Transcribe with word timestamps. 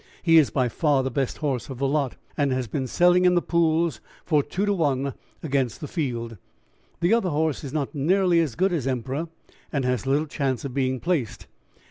He 0.23 0.39
is 0.39 0.49
by 0.49 0.67
far 0.67 1.03
the 1.03 1.11
best 1.11 1.37
horse 1.45 1.69
of 1.69 1.77
the 1.77 1.87
lot, 1.87 2.15
and 2.35 2.51
has 2.51 2.65
been 2.67 2.87
selling 2.87 3.23
in 3.23 3.35
the 3.35 3.39
pools 3.43 4.01
for 4.25 4.41
two 4.41 4.65
to 4.65 4.73
one 4.73 5.13
against 5.43 5.79
the 5.79 5.87
field. 5.87 6.37
The 7.01 7.13
other 7.13 7.29
horse 7.29 7.63
is 7.63 7.71
not 7.71 7.93
nearly 7.93 8.39
as 8.39 8.55
good 8.55 8.73
as 8.73 8.87
Emperor, 8.87 9.27
and 9.71 9.85
has 9.85 10.07
little 10.07 10.25
chance 10.25 10.65
of 10.65 10.73
being 10.73 10.99
placed. 10.99 11.45